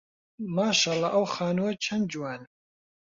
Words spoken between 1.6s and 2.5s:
چەند جوانە.